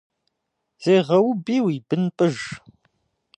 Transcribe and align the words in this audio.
Зегъэуби 0.83 1.57
уи 1.65 1.75
бын 1.87 2.03
пӏыж. 2.15 2.37